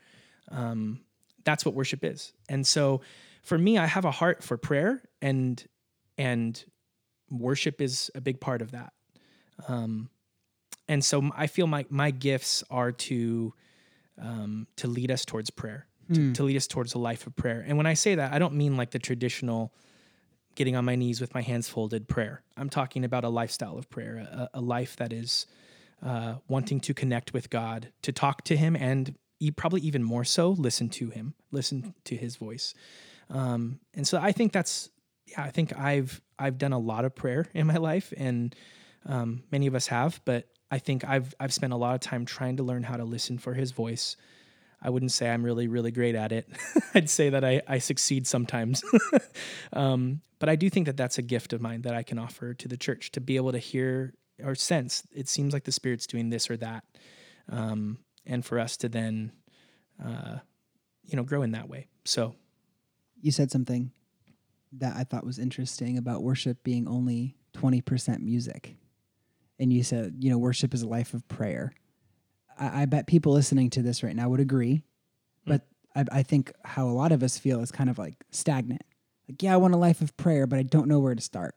[0.49, 1.01] Um,
[1.43, 2.33] that's what worship is.
[2.49, 3.01] And so
[3.43, 5.63] for me, I have a heart for prayer and
[6.17, 6.63] and
[7.29, 8.93] worship is a big part of that.
[9.67, 10.09] Um,
[10.91, 13.53] and so I feel my my gifts are to
[14.21, 16.33] um, to lead us towards prayer, to, mm.
[16.35, 17.63] to lead us towards a life of prayer.
[17.65, 19.73] And when I say that, I don't mean like the traditional
[20.55, 22.43] getting on my knees with my hands folded prayer.
[22.57, 25.45] I'm talking about a lifestyle of prayer, a, a life that is
[26.05, 29.15] uh, wanting to connect with God, to talk to Him, and
[29.55, 32.73] probably even more so, listen to Him, listen to His voice.
[33.29, 34.89] Um, and so I think that's
[35.25, 38.53] yeah, I think I've I've done a lot of prayer in my life, and
[39.05, 40.19] um, many of us have.
[40.25, 43.03] But I think I've I've spent a lot of time trying to learn how to
[43.03, 44.15] listen for His voice.
[44.81, 46.47] I wouldn't say I'm really really great at it.
[46.95, 48.83] I'd say that I I succeed sometimes,
[49.73, 52.53] um, but I do think that that's a gift of mine that I can offer
[52.53, 55.03] to the church to be able to hear or sense.
[55.11, 56.85] It seems like the Spirit's doing this or that,
[57.49, 59.33] um, and for us to then,
[60.03, 60.37] uh,
[61.03, 61.87] you know, grow in that way.
[62.05, 62.35] So
[63.21, 63.91] you said something
[64.73, 68.77] that I thought was interesting about worship being only 20% music.
[69.61, 71.71] And you said, you know, worship is a life of prayer.
[72.59, 74.73] I, I bet people listening to this right now would agree.
[74.75, 74.81] Mm.
[75.45, 78.81] But I, I think how a lot of us feel is kind of like stagnant.
[79.29, 81.55] Like, yeah, I want a life of prayer, but I don't know where to start.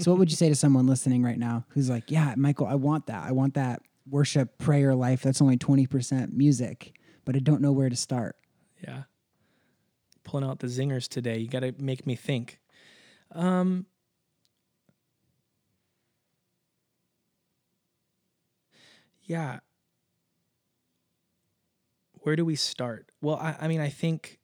[0.00, 2.74] So, what would you say to someone listening right now who's like, yeah, Michael, I
[2.74, 3.22] want that.
[3.24, 7.90] I want that worship prayer life that's only 20% music, but I don't know where
[7.90, 8.34] to start?
[8.82, 9.02] Yeah
[10.24, 11.38] pulling out the zingers today.
[11.38, 12.58] You got to make me think.
[13.32, 13.86] Um,
[19.32, 19.60] yeah.
[22.20, 23.10] Where do we start?
[23.22, 24.38] Well, I, I, mean, I think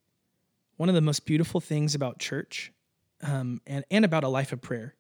[0.79, 2.72] one of the most beautiful things about church
[3.22, 4.94] um, and, and about a life of prayer,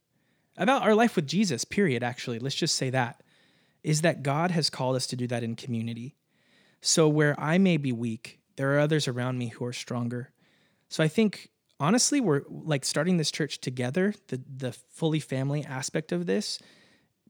[0.58, 3.22] about our life with Jesus, period, actually, let's just say that,
[3.82, 6.16] is that God has called us to do that in community.
[6.82, 10.32] So where I may be weak, there are others around me who are stronger.
[10.90, 11.48] So I think
[11.80, 14.12] honestly, we're like starting this church together.
[14.26, 16.58] The the fully family aspect of this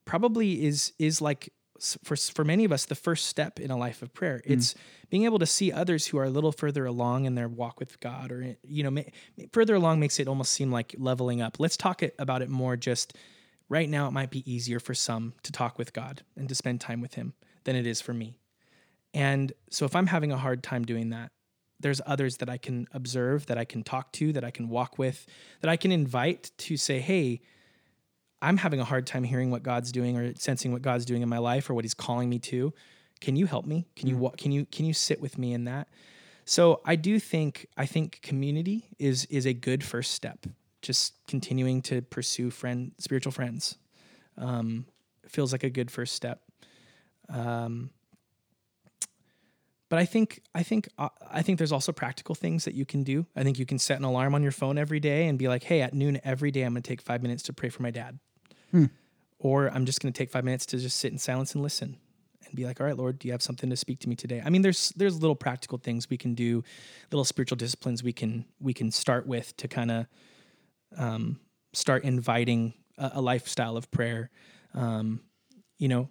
[0.05, 4.03] probably is is like for for many of us the first step in a life
[4.03, 4.43] of prayer.
[4.47, 4.53] Mm.
[4.53, 4.75] It's
[5.11, 8.01] being able to see others who are a little further along in their walk with
[8.01, 9.03] God, or you know, ma-
[9.53, 11.59] further along makes it almost seem like leveling up.
[11.59, 12.77] Let's talk it, about it more.
[12.77, 13.17] Just
[13.69, 16.81] right now, it might be easier for some to talk with God and to spend
[16.81, 18.39] time with Him than it is for me.
[19.15, 21.31] And so, if I'm having a hard time doing that,
[21.81, 24.99] there's others that I can observe, that I can talk to, that I can walk
[24.99, 25.27] with,
[25.61, 27.41] that I can invite to say, hey,
[28.41, 31.29] I'm having a hard time hearing what God's doing or sensing what God's doing in
[31.29, 32.73] my life or what He's calling me to.
[33.21, 33.87] Can you help me?
[33.97, 35.89] Can you wa- can you can you sit with me in that?
[36.45, 40.47] So I do think I think community is is a good first step.
[40.81, 43.77] Just continuing to pursue friend spiritual friends
[44.37, 44.87] um,
[45.27, 46.41] feels like a good first step.
[47.29, 47.91] Um,
[49.89, 53.03] but I think I think uh, I think there's also practical things that you can
[53.03, 53.27] do.
[53.35, 55.65] I think you can set an alarm on your phone every day and be like,
[55.65, 57.91] "Hey, at noon every day, I'm going to take five minutes to pray for my
[57.91, 58.19] dad,"
[59.39, 61.97] or I'm just going to take five minutes to just sit in silence and listen,
[62.45, 64.43] and be like, "All right, Lord, do you have something to speak to me today?"
[64.45, 66.63] I mean, there's there's little practical things we can do,
[67.11, 70.07] little spiritual disciplines we can we can start with to kind of
[70.97, 71.39] um,
[71.73, 74.31] start inviting a, a lifestyle of prayer.
[74.75, 75.21] Um,
[75.79, 76.09] you know,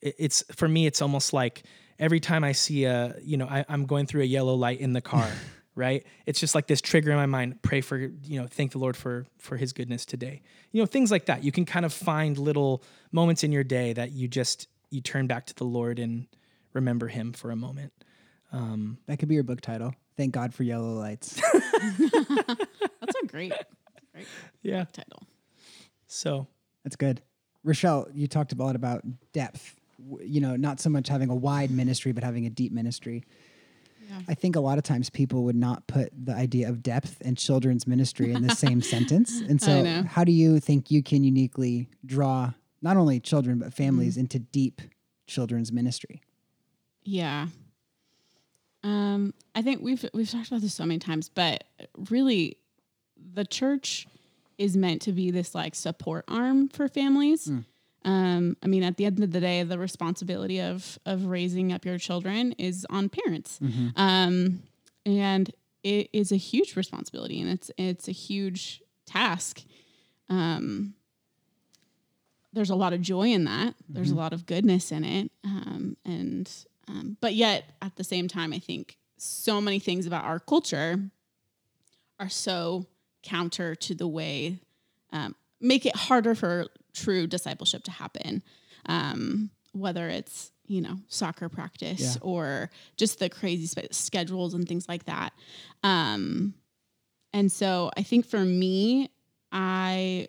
[0.00, 1.64] it, it's for me, it's almost like
[1.98, 4.92] every time I see a, you know, I, I'm going through a yellow light in
[4.92, 5.28] the car,
[5.76, 6.04] right?
[6.24, 7.62] It's just like this trigger in my mind.
[7.62, 10.42] Pray for, you know, thank the Lord for for His goodness today.
[10.72, 11.44] You know, things like that.
[11.44, 15.28] You can kind of find little moments in your day that you just you turn
[15.28, 16.26] back to the Lord and
[16.72, 17.92] remember Him for a moment.
[18.52, 19.94] Um, That could be your book title.
[20.16, 21.40] Thank God for yellow lights.
[21.98, 23.52] That's a great,
[24.12, 24.26] great
[24.62, 24.84] yeah.
[24.92, 25.22] title.
[26.06, 26.46] So
[26.84, 27.20] That's good.
[27.64, 29.74] Rochelle, you talked a lot about depth.
[30.20, 33.24] You know, not so much having a wide ministry, but having a deep ministry.
[34.08, 34.20] Yeah.
[34.28, 37.36] I think a lot of times people would not put the idea of depth and
[37.36, 39.40] children's ministry in the same sentence.
[39.40, 44.14] And so, how do you think you can uniquely draw not only children, but families
[44.14, 44.20] Mm-hmm.
[44.20, 44.80] into deep
[45.26, 46.20] children's ministry?
[47.04, 47.48] Yeah.
[48.84, 51.64] Um, I think we've we've talked about this so many times, but
[52.10, 52.58] really,
[53.34, 54.06] the church
[54.58, 57.50] is meant to be this like support arm for families.
[58.06, 61.84] Um, I mean, at the end of the day, the responsibility of of raising up
[61.84, 63.58] your children is on parents,
[63.96, 64.62] um,
[65.04, 69.62] and it is a huge responsibility, and it's it's a huge task.
[70.28, 70.94] Um,
[72.52, 73.74] there's a lot of joy in that.
[73.88, 76.50] There's a lot of goodness in it, um, and
[76.88, 81.10] um, but yet at the same time, I think so many things about our culture
[82.20, 82.86] are so
[83.22, 84.60] counter to the way
[85.12, 88.42] um, make it harder for true discipleship to happen.
[88.86, 92.22] Um, whether it's you know soccer practice Yeah.
[92.22, 95.32] or just the crazy spe- schedules and things like that.
[95.82, 96.54] Um,
[97.32, 99.10] and so I think for me,
[99.52, 100.28] I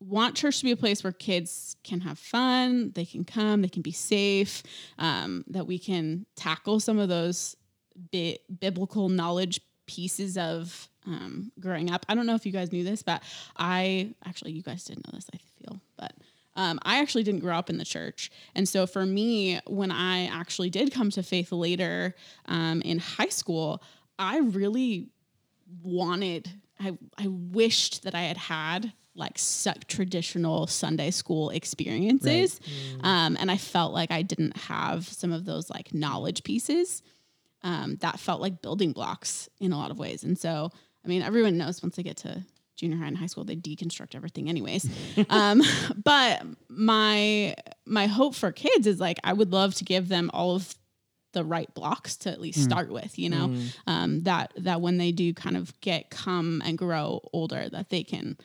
[0.00, 3.68] want church to be a place where kids can have fun, they can come, they
[3.68, 4.62] can be safe,
[4.98, 7.56] um, that we can tackle some of those
[8.12, 12.06] bi- biblical knowledge pieces of um, growing up.
[12.08, 13.22] I don't know if you guys knew this, but
[13.56, 16.12] I actually, you guys didn't know this, I feel, but
[16.54, 18.30] um, I actually didn't grow up in the church.
[18.54, 22.14] And so for me, when I actually did come to faith later
[22.46, 23.82] um, in high school,
[24.18, 25.08] I really
[25.82, 32.60] wanted I, I wished that I had had like such traditional Sunday school experiences.
[33.02, 37.02] Um, and I felt like I didn't have some of those like knowledge pieces
[37.62, 40.24] um, that felt like building blocks in a lot of ways.
[40.24, 40.70] And so,
[41.04, 42.44] I mean, everyone knows once they get to
[42.76, 44.88] junior high and high school, they deconstruct everything anyways.
[45.30, 45.62] um,
[46.02, 50.54] but my, my hope for kids is like, I would love to give them all
[50.54, 50.74] of
[51.32, 53.54] the right blocks to at least start with, you know,
[53.86, 58.04] um, that, that when they do kind of get, come and grow older, that they
[58.04, 58.36] can,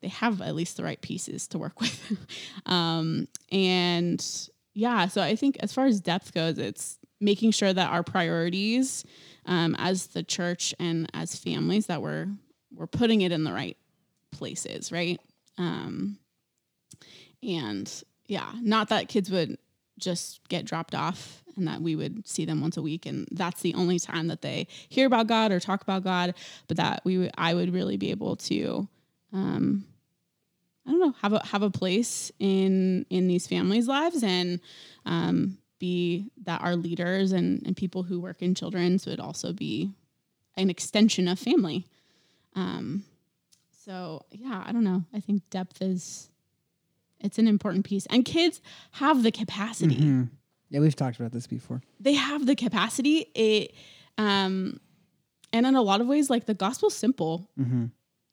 [0.00, 2.18] they have at least the right pieces to work with.
[2.66, 7.90] um, and yeah, so I think as far as depth goes, it's making sure that
[7.90, 9.04] our priorities
[9.50, 12.28] um, as the church and as families that we're
[12.72, 13.76] we're putting it in the right
[14.30, 15.20] places, right?
[15.58, 16.18] Um,
[17.42, 19.58] and yeah, not that kids would
[19.98, 23.60] just get dropped off and that we would see them once a week and that's
[23.60, 26.34] the only time that they hear about God or talk about God,
[26.68, 28.88] but that we I would really be able to
[29.32, 29.84] um,
[30.86, 34.60] I don't know, have a have a place in in these families' lives and
[35.04, 39.90] um, be that our leaders and, and people who work in children's would also be
[40.56, 41.88] an extension of family.
[42.54, 43.02] Um,
[43.84, 45.02] so yeah, I don't know.
[45.12, 46.28] I think depth is
[47.18, 48.60] it's an important piece, and kids
[48.92, 49.96] have the capacity.
[50.00, 50.22] Hmm.
[50.70, 51.82] Yeah, we've talked about this before.
[51.98, 53.26] They have the capacity.
[53.34, 53.74] It,
[54.18, 54.78] um,
[55.52, 57.86] and in a lot of ways, like the gospel's simple, Mm-hmm.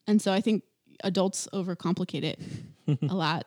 [0.05, 0.63] and so I think
[1.03, 2.39] adults overcomplicate it
[3.09, 3.45] a lot.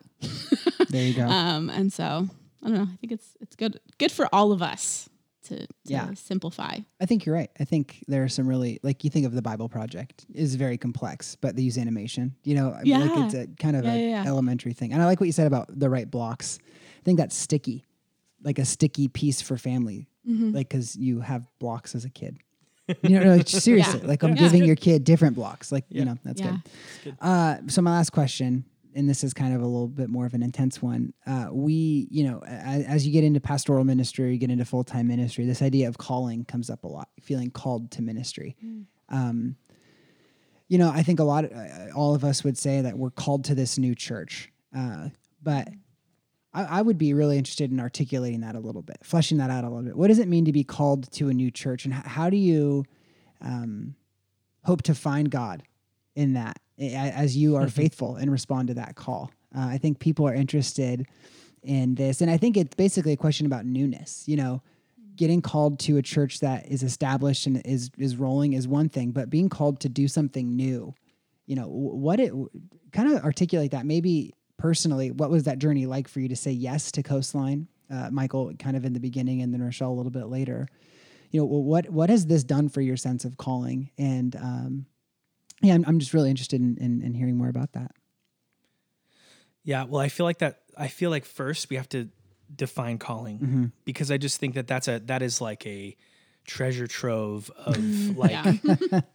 [0.89, 1.27] There you go.
[1.29, 2.29] Um, and so
[2.62, 2.88] I don't know.
[2.92, 5.09] I think it's it's good good for all of us
[5.44, 6.12] to, to Yeah.
[6.14, 6.79] simplify.
[7.01, 7.51] I think you're right.
[7.59, 10.77] I think there are some really like you think of the Bible Project is very
[10.77, 12.35] complex, but they use animation.
[12.44, 13.25] You know, I mean, like Yeah.
[13.25, 14.29] it's a kind of Yeah, a yeah, yeah.
[14.29, 14.92] elementary thing.
[14.92, 16.59] And I like what you said about the right blocks.
[16.99, 17.87] I think that's sticky,
[18.42, 20.51] like a sticky piece for family, Mm-hmm.
[20.55, 22.37] like because you have blocks as a kid.
[23.03, 24.07] You know, like, seriously, Yeah.
[24.07, 24.42] like I'm Yeah.
[24.42, 25.73] giving your kid different blocks.
[25.73, 26.59] Like you know, that's Yeah.
[27.03, 27.16] good.
[27.20, 30.35] Uh, so my last question, and this is kind of a little bit more of
[30.35, 31.12] an intense one.
[31.26, 34.85] Uh, we, you know, as, as you get into pastoral ministry, you get into full
[34.85, 35.46] time ministry.
[35.46, 37.09] This idea of calling comes up a lot.
[37.20, 38.57] Feeling called to ministry.
[39.09, 39.57] Um,
[40.68, 43.44] you know, I think a lot, uh, all of us would say that we're called
[43.46, 45.09] to this new church, uh,
[45.42, 45.68] but.
[46.53, 49.62] I, I would be really interested in articulating that a little bit, fleshing that out
[49.62, 49.96] a little bit.
[49.96, 52.37] What does it mean to be called to a new church, and h- how do
[52.37, 52.85] you
[53.40, 53.94] um,
[54.64, 55.62] hope to find God
[56.16, 59.31] in that as you are faithful and respond to that call.
[59.55, 61.07] Uh, I think people are interested
[61.62, 64.25] in this, and I think it's basically a question about newness.
[64.27, 64.62] You know,
[65.16, 69.11] getting called to a church that is established and is is rolling is one thing,
[69.11, 70.95] but being called to do something new,
[71.47, 72.33] you know, what it
[72.93, 75.11] kind of articulate that maybe personally.
[75.11, 78.77] What was that journey like for you to say yes to Coastline, uh, Michael, kind
[78.77, 80.69] of in the beginning, and then Rochelle a little bit later?
[81.31, 84.87] You know, what what has this done for your sense of calling and um,
[85.61, 87.92] yeah, I'm, I'm just really interested in, in, in hearing more about that.
[89.62, 90.61] Yeah, well, I feel like that.
[90.77, 92.09] I feel like first we have to
[92.55, 93.64] define calling Mm-hmm.
[93.85, 95.96] because I just think that that's a that is like a
[96.46, 97.77] treasure trove of
[98.16, 98.55] like Yeah.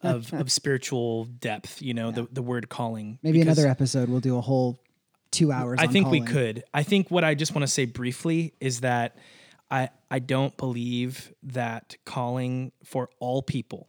[0.03, 1.81] of of spiritual depth.
[1.81, 3.19] You know, the the word calling.
[3.23, 4.79] Maybe because another episode we'll do a whole
[5.31, 5.79] two hours.
[5.81, 6.63] I on think we could.
[6.73, 9.17] I think what I just want to say briefly is that
[9.71, 13.87] I I don't believe that calling for all people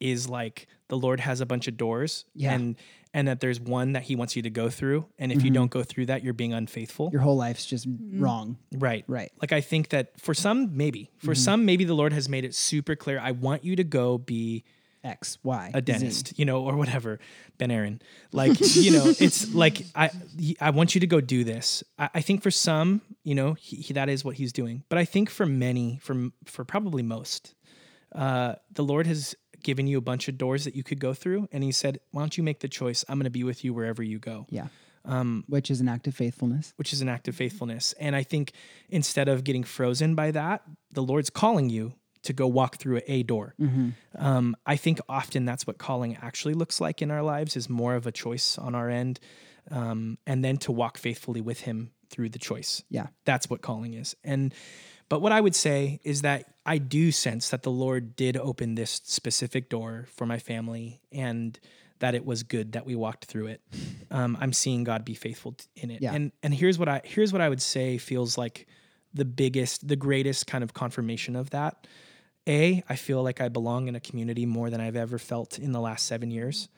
[0.00, 2.54] is like the Lord has a bunch of doors Yeah.
[2.54, 2.76] and
[3.14, 5.70] and that there's one that he wants you to go through and if you don't
[5.70, 7.06] go through that you're being unfaithful.
[7.06, 7.14] Mm-hmm.
[7.14, 8.58] Your whole life's just wrong.
[8.74, 9.04] Right.
[9.08, 9.32] Right.
[9.40, 11.10] Like I think that for some, maybe.
[11.18, 13.18] For some, maybe the Lord has made it super clear.
[13.18, 14.64] I want you to go be
[15.04, 17.18] X, Y, a dentist, you know, or whatever.
[17.56, 18.02] Ben Aaron.
[18.32, 20.10] Like, you know, it's like I
[20.60, 21.82] I want you to go do this.
[21.98, 24.82] I, I think for some, you know, he, he, that is what he's doing.
[24.88, 27.54] But I think for many, for for probably most,
[28.14, 31.48] uh, the Lord has given you a bunch of doors that you could go through,
[31.52, 33.04] and He said, "Why don't you make the choice?
[33.08, 34.68] I'm going to be with you wherever you go." Yeah.
[35.04, 36.74] Um, Which is an act of faithfulness.
[36.76, 37.94] which is an act of faithfulness.
[37.98, 38.52] And I think
[38.90, 41.94] instead of getting frozen by that, the Lord's calling you
[42.24, 43.54] to go walk through a door.
[44.16, 47.94] Um, I think often that's what calling actually looks like in our lives is more
[47.94, 49.18] of a choice on our end,
[49.70, 52.82] um, and then to walk faithfully with Him through the choice.
[52.90, 53.06] Yeah.
[53.24, 54.16] That's what calling is.
[54.24, 54.52] And
[55.08, 58.74] but what I would say is that I do sense that the Lord did open
[58.74, 61.58] this specific door for my family and
[62.00, 63.60] that it was good that we walked through it.
[64.10, 66.00] Um, I'm seeing God be faithful in it.
[66.00, 66.14] Yeah.
[66.14, 68.66] And and here's what I here's what I would say feels like
[69.14, 71.86] the biggest, the greatest kind of confirmation of that.
[72.46, 75.72] A, I feel like I belong in a community more than I've ever felt in
[75.72, 76.68] the last seven years.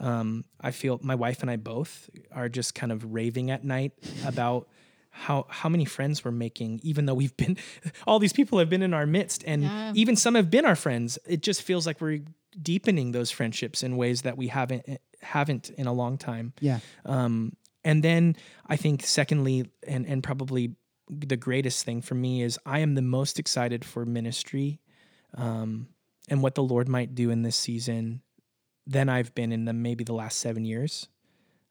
[0.00, 3.92] Um, I feel my wife and I both are just kind of raving at night
[4.24, 4.68] about
[5.10, 7.56] how how many friends we're making, even though we've been
[8.06, 9.92] all these people have been in our midst, and Yeah.
[9.94, 11.18] even some have been our friends.
[11.26, 12.20] It just feels like we're
[12.60, 14.84] deepening those friendships in ways that we haven't
[15.22, 16.52] haven't in a long time.
[16.60, 16.80] Yeah.
[17.04, 17.52] Um,
[17.84, 20.74] and then I think, secondly, and and probably
[21.08, 24.80] the greatest thing for me is I am the most excited for ministry,
[25.34, 25.88] um,
[26.28, 28.22] and what the Lord might do in this season
[28.86, 31.08] than I've been in the maybe the last seven years.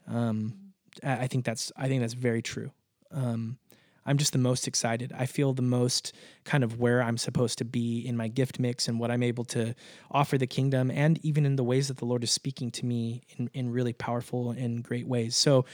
[0.08, 0.74] Um,
[1.04, 2.72] I I think that's I think that's very true.
[3.12, 3.58] Um,
[4.06, 5.14] I'm just the most excited.
[5.16, 8.88] I feel the most kind of where I'm supposed to be in my gift mix
[8.88, 9.76] and what I'm able to
[10.10, 13.22] offer the kingdom, and even in the ways that the Lord is speaking to me
[13.38, 15.36] in, in really powerful and great ways.
[15.36, 15.66] So,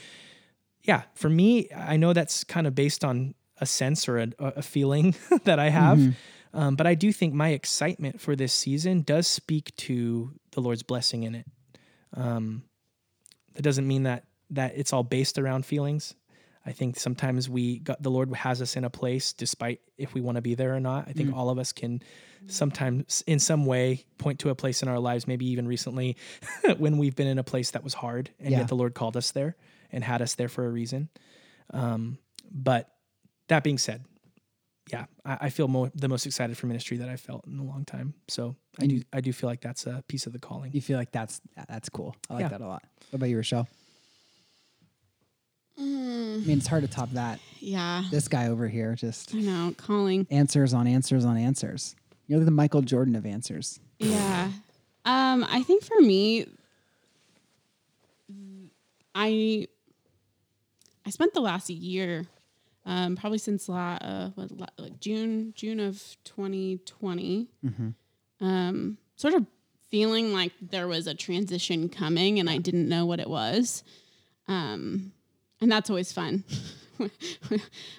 [0.82, 4.62] yeah, for me, I know that's kind of based on a sense or a, a
[4.62, 5.98] feeling that I have.
[6.52, 10.82] Um, but I do think my excitement for this season does speak to the Lord's
[10.82, 11.46] blessing in it.
[12.14, 12.64] Um,
[13.54, 16.14] that doesn't mean that that it's all based around feelings.
[16.66, 20.20] I think sometimes we got, the Lord has us in a place, despite if we
[20.20, 21.06] want to be there or not.
[21.08, 22.02] I think all of us can
[22.48, 26.16] sometimes, in some way, point to a place in our lives, maybe even recently,
[26.78, 28.58] when we've been in a place that was hard, and Yeah.
[28.58, 29.56] yet the Lord called us there
[29.92, 31.08] and had us there for a reason.
[31.70, 32.18] Um,
[32.50, 32.90] but
[33.48, 34.04] that being said,
[34.90, 37.64] yeah, I, I feel more, the most excited for ministry that I've felt in a
[37.64, 38.14] long time.
[38.28, 40.72] So I do I do feel like that's a piece of the calling.
[40.72, 42.14] You feel like that's that's cool.
[42.30, 42.48] I like Yeah.
[42.48, 42.84] that a lot.
[43.10, 43.66] What about you, Rochelle?
[45.80, 47.38] Mm, I mean, it's hard to top that.
[47.60, 48.04] yeah.
[48.10, 49.74] This guy over here just I know.
[49.76, 50.26] Calling.
[50.30, 51.94] answers on answers on answers.
[52.26, 53.78] You're the Michael Jordan of answers.
[53.98, 54.50] Yeah.
[55.04, 56.46] Um, I think for me,
[59.14, 59.66] I
[61.04, 62.26] I spent the last year
[62.84, 67.48] um, probably since la- uh, what, la- like June June of 2020.
[68.40, 69.46] Um, sort of
[69.88, 73.82] feeling like there was a transition coming, and I didn't know what it was.
[74.48, 75.12] Um,
[75.60, 76.44] and that's always fun
[76.96, 77.10] when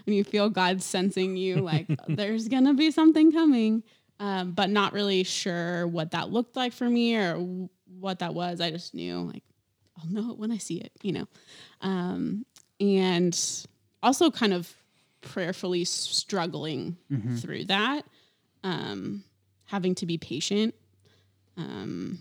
[0.06, 3.84] you feel God sensing you, like there's gonna be something coming,
[4.20, 8.34] um, but not really sure what that looked like for me or w- what that
[8.34, 8.60] was.
[8.62, 9.44] I just knew like
[10.00, 11.28] I'll know it when I see it, you know.
[11.82, 12.46] Um,
[12.80, 13.40] and
[14.04, 14.72] also kind of
[15.22, 16.98] prayerfully struggling
[17.38, 18.06] through that,
[18.64, 19.24] um,
[19.66, 20.74] having to be patient,
[21.58, 22.20] um,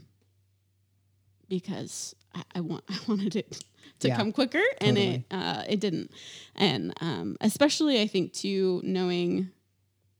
[1.48, 3.62] because I, I want I wanted it
[4.00, 5.14] to Yeah, come quicker, and totally.
[5.16, 6.10] it uh, it didn't,
[6.54, 9.50] and um, especially I think too knowing,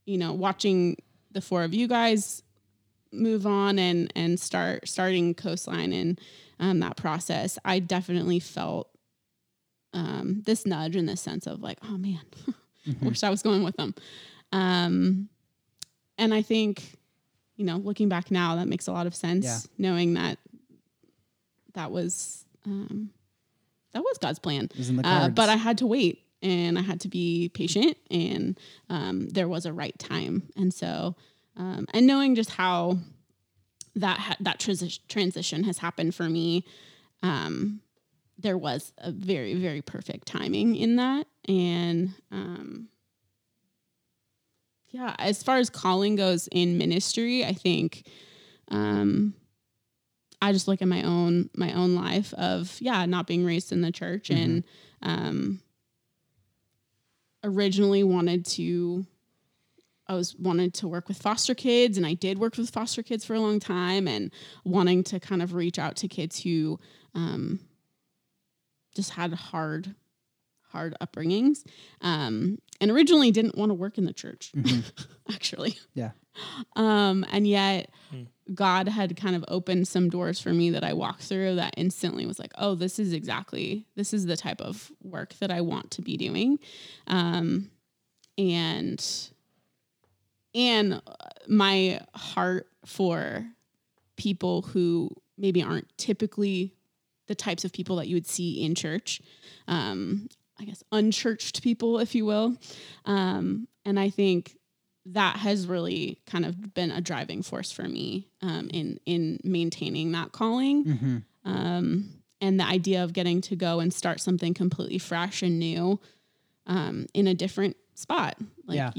[0.05, 0.97] you know, watching
[1.33, 2.43] the four of you guys
[3.12, 6.20] move on and and start starting coastline and
[6.59, 8.89] um, that process, I definitely felt
[9.93, 12.20] um, this nudge in this sense of like, oh man,
[13.03, 13.95] wish I was going with them.
[14.53, 15.29] Um,
[16.18, 16.97] and I think,
[17.57, 19.45] you know, looking back now, that makes a lot of sense.
[19.45, 19.59] Yeah.
[19.77, 20.39] Knowing that
[21.74, 23.11] that was um,
[23.97, 24.68] that was God's plan.
[24.76, 29.30] Was Uh, but I had to wait and I had to be patient and um,
[29.30, 30.51] there was a right time.
[30.55, 31.16] And so,
[31.57, 32.99] um, and knowing just how
[33.94, 36.66] that, ha- that transi- transition has happened for me,
[37.22, 37.80] um,
[38.38, 41.26] there was a very, very perfect timing in that.
[41.49, 42.88] And, um,
[44.90, 48.07] yeah, as far as calling goes in ministry, I think,
[48.68, 49.32] um,
[50.47, 53.80] I just look at my own my own life of yeah not being raised in
[53.80, 54.62] the church and
[55.03, 55.61] um,
[57.42, 59.05] originally wanted to
[60.07, 63.24] I was wanted to work with foster kids and I did work with foster kids
[63.24, 64.30] for a long time and
[64.64, 66.78] wanting to kind of reach out to kids who
[67.14, 67.59] um,
[68.94, 69.97] just had hard
[70.68, 71.64] hard upbringings
[72.03, 74.53] um, and originally didn't want to work in the church
[75.28, 75.76] actually.
[75.94, 76.12] Yeah.
[76.76, 77.90] um, and yet
[78.55, 82.26] God had kind of opened some doors for me that I walked through that instantly
[82.26, 85.90] was like, oh, this is exactly this is the type of work that I want
[85.92, 86.59] to be doing,
[87.07, 87.70] um,
[88.38, 89.05] and
[90.55, 91.03] and
[91.49, 93.47] my heart for
[94.16, 96.72] people who maybe aren't typically
[97.26, 99.20] the types of people that you would see in church.
[99.68, 100.28] Um,
[100.59, 102.57] I guess unchurched people, if you will.
[103.05, 104.57] Um, and I think
[105.13, 110.13] that has really kind of been a driving force for me um, in in maintaining
[110.13, 110.85] that calling.
[110.85, 111.17] Mm-hmm.
[111.45, 116.01] Um, and the idea of getting to go and start something completely fresh and new
[116.67, 118.37] um, in a different spot.
[118.67, 118.91] Like Yeah.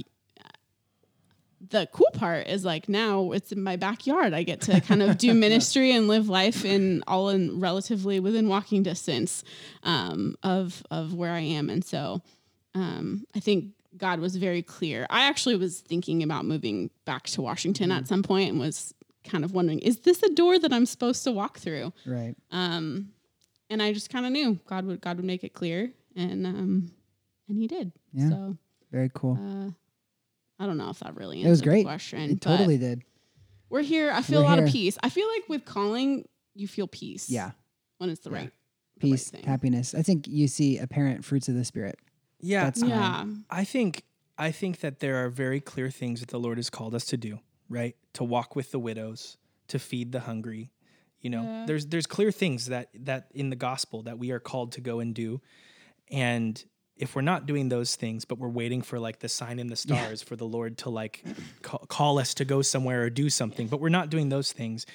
[1.70, 4.34] the cool part is like now it's in my backyard.
[4.34, 8.48] I get to kind of do ministry and live life in all in relatively within
[8.48, 9.44] walking distance
[9.84, 12.22] um, of of where I am, and so
[12.76, 15.08] um, I think God was very clear.
[15.10, 19.44] I actually was thinking about moving back to Washington at some point and was kind
[19.44, 21.94] of wondering, is this a door that I'm supposed to walk through?
[22.06, 22.36] Right.
[22.52, 23.10] Um,
[23.70, 26.92] and I just kind of knew God would God would make it clear, and um,
[27.50, 27.92] and He did.
[28.14, 28.30] Yeah.
[28.30, 28.58] So
[28.92, 29.38] Very cool.
[29.40, 29.72] uh,
[30.62, 31.86] I don't know if that really it was answered the great.
[31.86, 32.20] question.
[32.22, 33.04] It but totally did.
[33.70, 34.12] We're here.
[34.12, 34.68] I feel We're a lot here.
[34.68, 34.98] of peace.
[35.04, 37.30] I feel like with calling, you feel peace.
[37.30, 37.52] Yeah.
[37.98, 38.36] when it's the Yeah.
[38.38, 38.52] right
[39.00, 39.44] the right Peace, thing.
[39.44, 39.94] happiness.
[39.94, 42.00] I think you see apparent fruits of the spirit.
[42.40, 42.90] Yeah, That's fine.
[42.90, 44.04] Yeah, I think
[44.38, 47.18] I think that there are very clear things that the Lord has called us to
[47.18, 47.96] do, right?
[48.14, 49.38] To walk with the widows,
[49.70, 50.72] to feed the hungry.
[51.22, 51.66] You know, Yeah.
[51.66, 55.00] there's there's clear things that that in the gospel that we are called to go
[55.00, 55.42] and do.
[56.12, 56.64] And
[56.96, 59.76] if we're not doing those things, but we're waiting for like the sign in the
[59.76, 61.24] stars for the Lord to like
[61.62, 64.86] call, call us to go somewhere or do something, but we're not doing those things,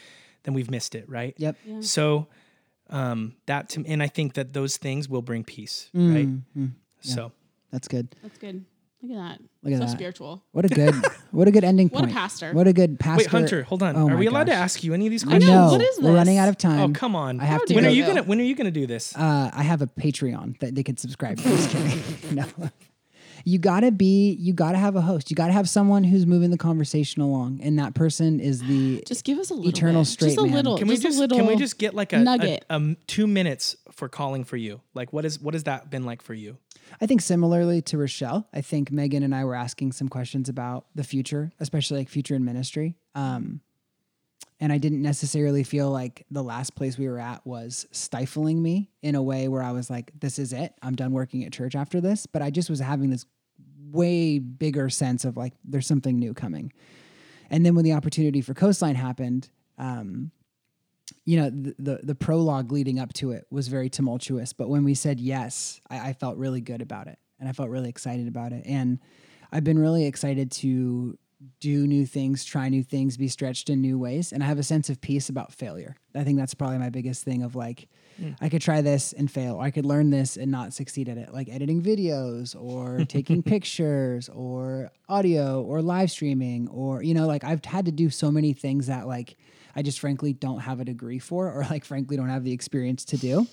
[0.45, 1.35] then we've missed it, right?
[1.39, 1.57] Yep.
[1.67, 1.81] Yeah.
[1.81, 2.29] So
[2.91, 6.29] um that to and I think that those things will bring peace, right?
[6.57, 6.71] Mm,
[7.03, 7.33] So
[7.71, 8.09] That's good.
[8.23, 8.65] that's good.
[9.03, 9.41] Look at that.
[9.65, 9.91] Look at so that.
[9.91, 10.45] spiritual.
[10.53, 10.95] What a good
[11.33, 12.03] what a good ending point.
[12.03, 12.53] What a pastor.
[12.53, 13.19] What a good pastor.
[13.25, 13.97] wait, Hunter, hold on.
[13.97, 15.45] Oh are my we allowed to ask you any of these questions?
[15.47, 15.67] know.
[15.67, 15.73] know.
[15.73, 16.79] What is We're running out of time.
[16.91, 17.41] Oh, come on.
[17.41, 17.91] I have How to when go.
[17.91, 18.09] are you go.
[18.11, 19.17] gonna when are you gonna do this?
[19.17, 21.43] Uh, I have a Patreon that they can subscribe to.
[21.43, 22.01] Just kidding.
[22.37, 22.45] no.
[23.45, 25.29] You gotta be, you gotta have a host.
[25.29, 27.59] You gotta have someone who's moving the conversation along.
[27.61, 30.07] And that person is the Just give us a little Eternal bit.
[30.07, 30.53] straight just a man.
[30.53, 30.79] little.
[30.79, 32.65] Can we just, just a little can we just get like a, a, nugget.
[32.71, 34.81] a m- two minutes for calling for you?
[34.95, 36.57] Like what is what has that been like for you?
[37.01, 40.87] I think similarly to Rochelle, I think Megan and I were asking some questions about
[40.95, 42.97] the future, especially like future in ministry.
[43.15, 43.61] Um,
[44.61, 48.91] and I didn't necessarily feel like the last place we were at was stifling me
[49.03, 50.73] in a way where I was like, this is it.
[50.83, 52.27] I'm done working at church after this.
[52.27, 53.27] But I just was having this
[53.91, 56.73] way bigger sense of like, there's something new coming.
[57.51, 60.31] And then when the opportunity for Coastline happened, um,
[61.25, 64.53] you know, the, the the prologue leading up to it was very tumultuous.
[64.53, 67.19] But when we said yes, I, I felt really good about it.
[67.43, 68.63] and I felt really excited about it.
[68.67, 69.01] And
[69.51, 71.19] I've been really excited to
[71.59, 74.33] do new things, try new things, be stretched in new ways.
[74.33, 75.97] And I have a sense of peace about failure.
[76.15, 77.89] I think that's probably my biggest thing of like,
[78.41, 81.19] I could try this and fail, or I could learn this and not succeed at
[81.19, 87.27] it, like editing videos or taking pictures or audio or live streaming, or, you know,
[87.27, 89.37] like I've had to do so many things that like
[89.75, 93.05] I just frankly don't have a degree for, or like frankly don't have the experience
[93.07, 93.47] to do.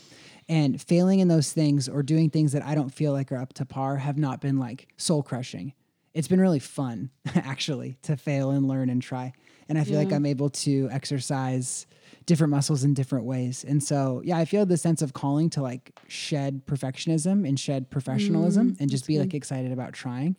[0.48, 3.54] And failing in those things or doing things that I don't feel like are up
[3.54, 5.74] to par have not been like soul crushing.
[6.14, 9.34] It's been really fun actually to fail and learn and try.
[9.70, 11.86] And i feel like i'm able to exercise
[12.26, 13.64] different muscles in different ways.
[13.68, 17.90] And so yeah i feel the sense of calling to like shed perfectionism and shed
[17.90, 20.36] professionalism mm, and just be like excited about trying.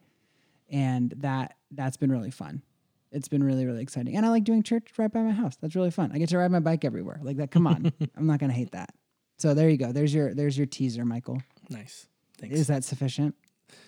[0.71, 2.63] And that that's been really fun.
[3.13, 4.17] It's been really really exciting.
[4.17, 5.57] And i like doing church right by my house.
[5.61, 6.11] That's really fun.
[6.13, 7.21] I get to ride my bike everywhere.
[7.23, 7.93] Like that come on.
[8.17, 8.91] I'm not gonna hate that.
[9.39, 9.93] So there you go.
[9.93, 11.43] There's your there's your teaser michael.
[11.69, 12.07] Nice.
[12.39, 12.59] Thanks.
[12.59, 13.35] is that sufficient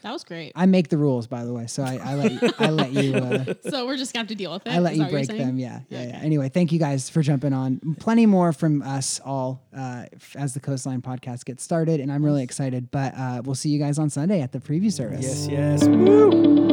[0.02, 0.52] That was great.
[0.56, 3.14] I make the rules, by the way, so I, I let you, I let you
[3.14, 4.70] uh, so we're just gonna have to deal with it.
[4.72, 5.58] I let you that what you're break them.
[5.58, 6.20] Yeah, yeah, yeah.
[6.22, 7.80] Anyway, thank you guys for jumping on.
[8.00, 12.42] Plenty more from us all uh, as the Coastline podcast gets started, and I'm really
[12.42, 12.90] excited.
[12.90, 15.46] But uh, we'll see you guys on Sunday at the preview service.
[15.46, 15.88] yes, yes.
[15.88, 16.71] Woo!